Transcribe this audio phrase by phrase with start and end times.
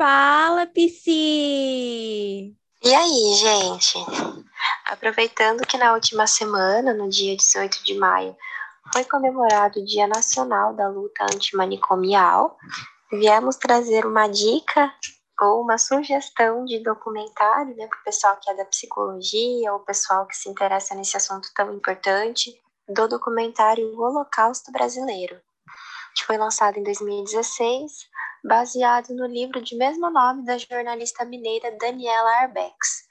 [0.00, 2.56] Fala, Psi!
[2.82, 3.98] E aí, gente?
[4.86, 8.34] Aproveitando que na última semana, no dia 18 de maio,
[8.94, 12.56] foi comemorado o Dia Nacional da Luta Antimanicomial,
[13.12, 14.90] viemos trazer uma dica
[15.38, 19.84] ou uma sugestão de documentário né, para o pessoal que é da psicologia ou o
[19.84, 22.58] pessoal que se interessa nesse assunto tão importante,
[22.88, 25.38] do documentário O Holocausto Brasileiro,
[26.16, 28.08] que foi lançado em 2016,
[28.44, 33.08] baseado no livro de mesmo nome da jornalista mineira Daniela Arbex.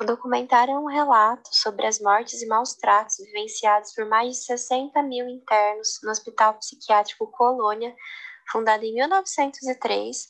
[0.00, 4.44] O documentário é um relato sobre as mortes e maus tratos vivenciados por mais de
[4.44, 7.94] 60 mil internos no Hospital Psiquiátrico Colônia,
[8.50, 10.28] fundado em 1903,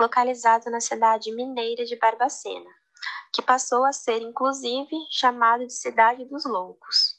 [0.00, 2.70] localizado na cidade mineira de Barbacena,
[3.32, 7.13] que passou a ser, inclusive, chamado de Cidade dos Loucos.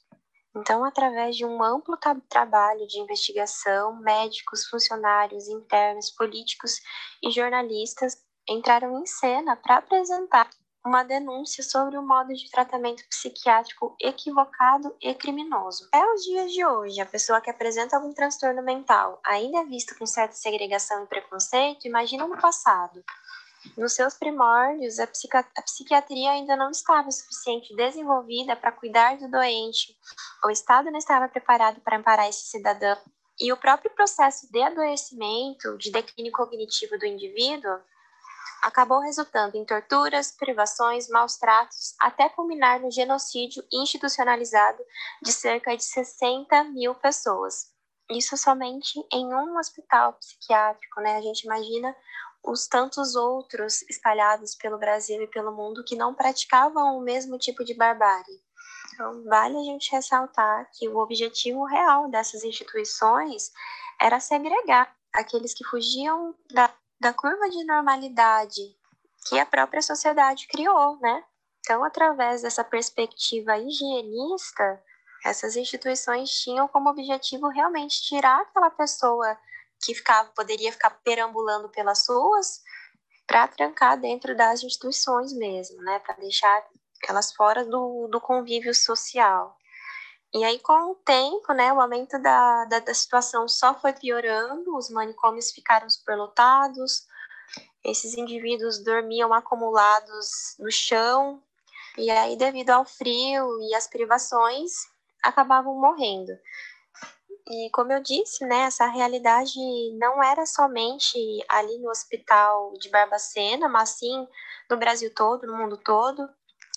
[0.56, 1.98] Então, através de um amplo
[2.30, 6.80] trabalho de investigação, médicos, funcionários, internos, políticos
[7.22, 10.50] e jornalistas entraram em cena para apresentar
[10.86, 15.90] uma denúncia sobre o modo de tratamento psiquiátrico equivocado e criminoso.
[15.92, 19.96] É os dias de hoje, a pessoa que apresenta algum transtorno mental ainda é vista
[19.96, 23.04] com certa segregação e preconceito, imagina no passado.
[23.78, 29.98] Nos seus primórdios, a, a psiquiatria ainda não estava suficiente desenvolvida para cuidar do doente,
[30.44, 32.98] o Estado não estava preparado para amparar esse cidadão,
[33.40, 37.80] e o próprio processo de adoecimento, de declínio cognitivo do indivíduo,
[38.62, 44.82] acabou resultando em torturas, privações, maus tratos, até culminar no genocídio institucionalizado
[45.22, 47.74] de cerca de 60 mil pessoas.
[48.10, 51.18] Isso somente em um hospital psiquiátrico, né?
[51.18, 51.96] A gente imagina
[52.46, 57.64] os tantos outros espalhados pelo Brasil e pelo mundo que não praticavam o mesmo tipo
[57.64, 58.44] de barbárie.
[58.94, 63.52] Então, vale a gente ressaltar que o objetivo real dessas instituições
[64.00, 68.62] era segregar aqueles que fugiam da, da curva de normalidade
[69.28, 71.24] que a própria sociedade criou, né?
[71.60, 74.82] Então, através dessa perspectiva higienista,
[75.26, 79.36] essas instituições tinham como objetivo realmente tirar aquela pessoa
[79.84, 82.62] que ficava, poderia ficar perambulando pelas ruas
[83.28, 86.00] para trancar dentro das instituições mesmo, né?
[86.00, 86.66] Para deixar
[87.08, 89.58] elas fora do, do convívio social.
[90.34, 94.76] E aí, com o tempo, né, o aumento da, da, da situação só foi piorando,
[94.76, 97.06] os manicômios ficaram superlotados,
[97.84, 101.42] esses indivíduos dormiam acumulados no chão,
[101.98, 104.74] e aí, devido ao frio e às privações,
[105.24, 106.34] acabavam morrendo.
[107.48, 109.60] E como eu disse, né, essa realidade
[110.00, 111.18] não era somente
[111.48, 114.28] ali no hospital de Barbacena, mas sim
[114.70, 116.28] no Brasil todo, no mundo todo.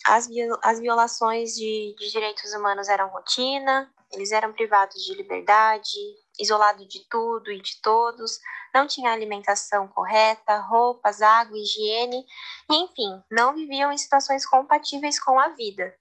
[0.07, 0.29] As,
[0.63, 5.99] as violações de, de direitos humanos eram rotina, eles eram privados de liberdade,
[6.39, 8.39] isolados de tudo e de todos,
[8.75, 12.25] não tinha alimentação correta, roupas, água, higiene,
[12.71, 15.95] enfim, não viviam em situações compatíveis com a vida.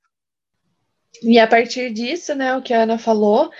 [1.22, 3.52] E a partir disso, né, o que a Ana falou,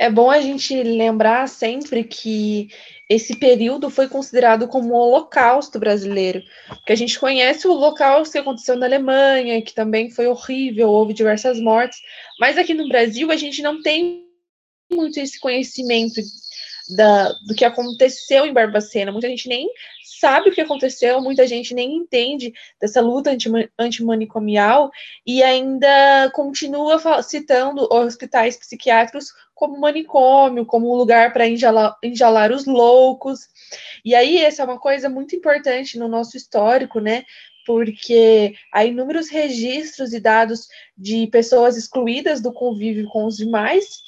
[0.00, 2.70] é bom a gente lembrar sempre que
[3.06, 8.38] esse período foi considerado como o Holocausto brasileiro, porque a gente conhece o Holocausto que
[8.38, 11.98] aconteceu na Alemanha, que também foi horrível, houve diversas mortes,
[12.40, 14.24] mas aqui no Brasil a gente não tem
[14.90, 16.18] muito esse conhecimento
[16.96, 19.12] da, do que aconteceu em Barbacena.
[19.12, 19.68] Muita gente nem
[20.18, 23.36] sabe o que aconteceu, muita gente nem entende dessa luta
[23.78, 24.90] antimanicomial
[25.26, 32.64] e ainda continua citando hospitais psiquiátricos como manicômio, como um lugar para enjalar, enjalar os
[32.64, 33.40] loucos.
[34.02, 37.24] E aí, essa é uma coisa muito importante no nosso histórico, né?
[37.66, 40.66] porque há inúmeros registros e dados
[40.96, 44.00] de pessoas excluídas do convívio com os demais,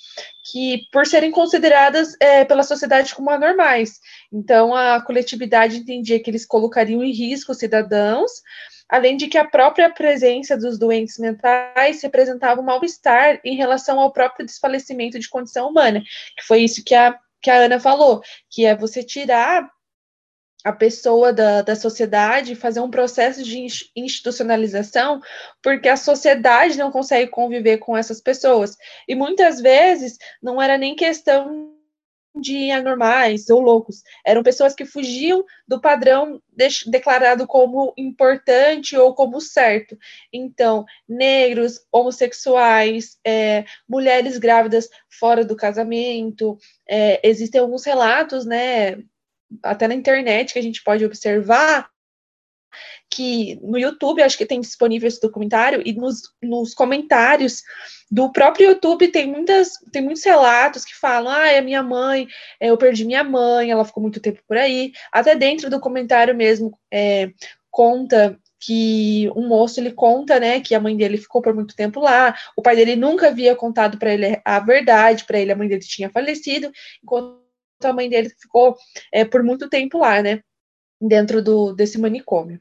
[0.51, 4.01] que por serem consideradas é, pela sociedade como anormais.
[4.33, 8.43] Então, a coletividade entendia que eles colocariam em risco os cidadãos,
[8.93, 14.13] além de que a própria presença dos doentes mentais representava um mal-estar em relação ao
[14.13, 16.03] próprio desfalecimento de condição humana,
[16.37, 18.21] que foi isso que a, que a Ana falou,
[18.51, 19.67] que é você tirar
[20.63, 25.23] a pessoa da, da sociedade fazer um processo de institucionalização,
[25.63, 28.77] porque a sociedade não consegue conviver com essas pessoas.
[29.09, 31.72] E muitas vezes não era nem questão
[32.35, 39.15] de anormais ou loucos, eram pessoas que fugiam do padrão de, declarado como importante ou
[39.15, 39.99] como certo.
[40.33, 46.59] Então, negros, homossexuais, é, mulheres grávidas fora do casamento,
[46.89, 49.03] é, existem alguns relatos, né,
[49.63, 51.92] até na internet que a gente pode observar
[53.11, 57.63] que no YouTube, acho que tem disponível esse documentário, e nos, nos comentários
[58.11, 62.27] do próprio YouTube tem, muitas, tem muitos relatos que falam: ah, é minha mãe,
[62.61, 64.93] é, eu perdi minha mãe, ela ficou muito tempo por aí.
[65.11, 67.31] Até dentro do comentário mesmo é,
[67.71, 71.99] conta que um moço ele conta, né, que a mãe dele ficou por muito tempo
[71.99, 75.67] lá, o pai dele nunca havia contado para ele a verdade, para ele a mãe
[75.67, 76.71] dele tinha falecido,
[77.03, 77.43] enquanto
[77.83, 78.77] a mãe dele ficou
[79.11, 80.43] é, por muito tempo lá, né,
[81.07, 82.61] dentro do, desse manicômio.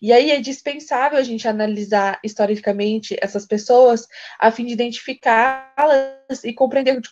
[0.00, 4.06] E aí é dispensável a gente analisar historicamente essas pessoas
[4.38, 7.10] a fim de identificá-las e compreender de,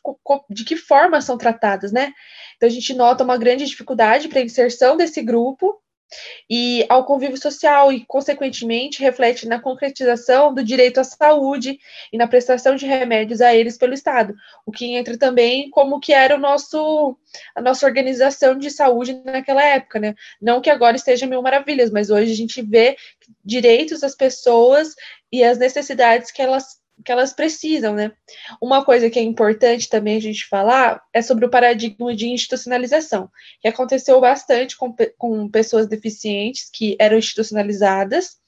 [0.51, 2.13] de, que forma são tratadas, né?
[2.57, 5.81] Então a gente nota uma grande dificuldade para a inserção desse grupo
[6.49, 11.79] e ao convívio social e, consequentemente, reflete na concretização do direito à saúde
[12.13, 14.35] e na prestação de remédios a eles pelo Estado,
[14.67, 17.17] o que entra também como que era o nosso
[17.55, 20.15] a nossa organização de saúde naquela época, né?
[20.41, 22.97] Não que agora esteja mil maravilhas, mas hoje a gente vê
[23.45, 24.95] direitos das pessoas
[25.31, 28.13] e as necessidades que elas que elas precisam, né?
[28.61, 33.31] Uma coisa que é importante também a gente falar é sobre o paradigma de institucionalização,
[33.61, 38.41] que aconteceu bastante com, com pessoas deficientes que eram institucionalizadas,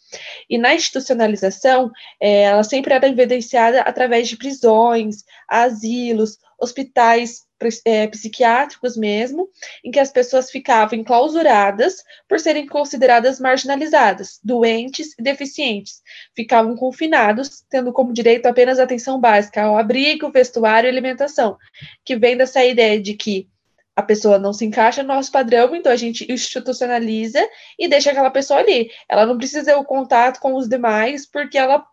[0.48, 1.90] e na institucionalização,
[2.20, 7.46] é, ela sempre era evidenciada através de prisões, asilos, hospitais
[7.84, 9.48] é, psiquiátricos mesmo,
[9.84, 11.96] em que as pessoas ficavam enclausuradas
[12.28, 16.02] por serem consideradas marginalizadas, doentes e deficientes.
[16.34, 21.56] Ficavam confinados, tendo como direito apenas atenção básica ao abrigo, vestuário e alimentação,
[22.04, 23.48] que vem dessa ideia de que
[23.94, 27.46] a pessoa não se encaixa no nosso padrão, então a gente institucionaliza
[27.78, 28.90] e deixa aquela pessoa ali.
[29.08, 31.84] Ela não precisa ter o contato com os demais, porque ela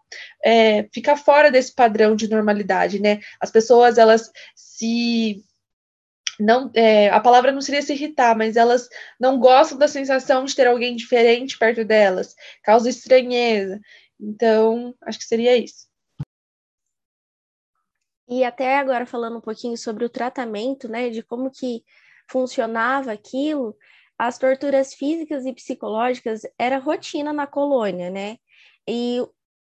[0.43, 3.19] é, fica fora desse padrão de normalidade, né?
[3.39, 5.43] As pessoas, elas se
[6.39, 8.87] não, é, a palavra não seria se irritar, mas elas
[9.19, 12.33] não gostam da sensação de ter alguém diferente perto delas,
[12.63, 13.79] causa estranheza.
[14.19, 15.87] Então, acho que seria isso.
[18.27, 21.83] E até agora falando um pouquinho sobre o tratamento, né, de como que
[22.29, 23.75] funcionava aquilo,
[24.17, 28.37] as torturas físicas e psicológicas era rotina na colônia, né?
[28.87, 29.17] E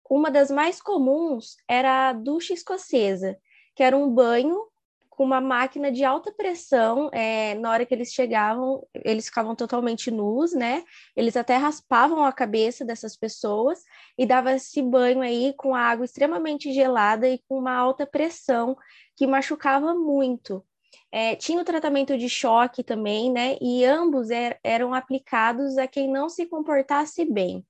[0.10, 3.38] uma das mais comuns era a ducha escocesa,
[3.76, 4.71] que era um banho
[5.12, 7.10] com uma máquina de alta pressão.
[7.14, 10.84] É, na hora que eles chegavam, eles ficavam totalmente nus, né?
[11.16, 13.84] Eles até raspavam a cabeça dessas pessoas
[14.18, 18.76] e dava esse banho aí com água extremamente gelada e com uma alta pressão
[19.16, 20.66] que machucava muito.
[21.12, 23.58] É, tinha o tratamento de choque também, né?
[23.62, 27.66] E ambos er eram aplicados a quem não se comportasse bem.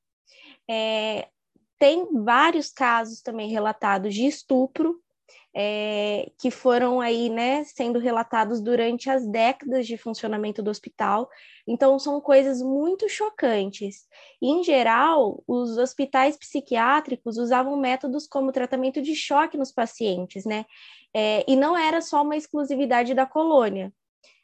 [0.70, 1.28] É,
[1.80, 5.02] tem vários casos também relatados de estupro
[5.54, 11.30] é, que foram aí, né, sendo relatados durante as décadas de funcionamento do hospital.
[11.68, 14.08] Então, são coisas muito chocantes.
[14.42, 20.66] Em geral, os hospitais psiquiátricos usavam métodos como tratamento de choque nos pacientes, né?
[21.14, 23.94] É, e não era só uma exclusividade da colônia.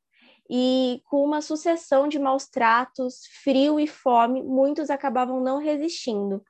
[0.50, 6.42] e com uma sucessão de maus tratos, frio e fome, muitos acabavam não resistindo.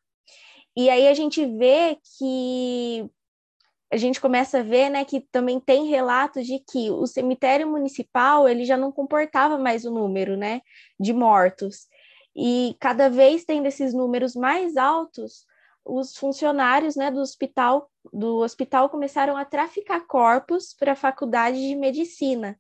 [0.75, 3.11] E aí a gente vê que
[3.92, 8.49] a gente começa a ver, né, que também tem relatos de que o cemitério municipal
[8.49, 10.62] ele já não comportava mais o número, né,
[10.99, 11.87] de mortos.
[12.35, 15.45] E cada vez tendo esses números mais altos,
[15.85, 21.75] os funcionários né, do hospital do hospital começaram a traficar corpos para a faculdade de
[21.75, 22.59] medicina,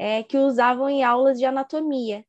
[0.00, 2.24] é, que usavam em aulas de anatomia.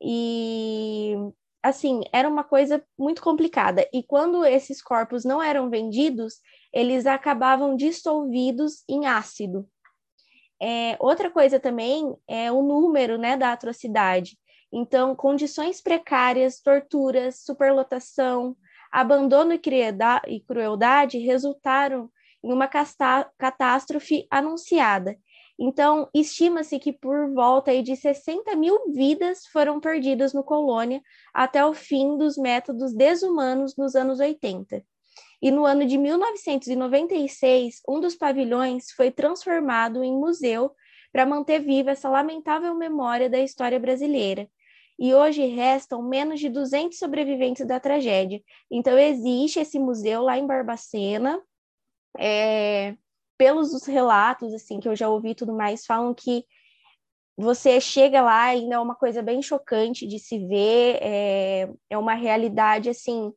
[0.00, 1.16] E
[1.60, 3.84] assim, era uma coisa muito complicada.
[3.92, 6.34] E quando esses corpos não eram vendidos,
[6.72, 9.68] eles acabavam dissolvidos em ácido.
[10.62, 14.38] É, outra coisa também é o número né, da atrocidade.
[14.72, 18.56] Então, condições precárias, torturas, superlotação,
[18.92, 22.08] abandono e crueldade resultaram
[22.44, 25.18] em uma catástrofe anunciada.
[25.58, 31.02] Então, estima-se que por volta de 60 mil vidas foram perdidas no colônia
[31.34, 34.84] até o fim dos métodos desumanos nos anos 80.
[35.42, 40.72] E no ano de 1996, um dos pavilhões foi transformado em museu
[41.12, 44.48] para manter viva essa lamentável memória da história brasileira
[44.98, 48.42] e hoje restam menos de 200 sobreviventes da tragédia.
[48.70, 51.40] Então, existe esse museu lá em Barbacena.
[52.18, 52.96] É,
[53.38, 56.44] pelos relatos assim que eu já ouvi tudo mais, falam que
[57.36, 62.14] você chega lá ainda é uma coisa bem chocante de se ver, é, é uma
[62.14, 63.32] realidade assim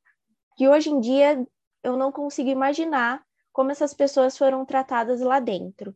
[0.58, 1.46] que hoje em dia
[1.84, 5.96] eu não consigo imaginar como essas pessoas foram tratadas lá dentro.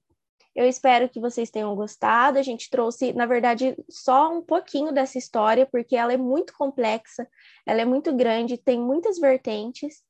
[0.56, 2.40] Eu espero que vocês tenham gostado.
[2.40, 7.28] A gente trouxe, na verdade, só um pouquinho dessa história, porque ela é muito complexa,
[7.66, 10.02] ela é muito grande, tem muitas vertentes.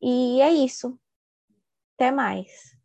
[0.00, 0.98] E é isso.
[1.96, 2.79] Até mais.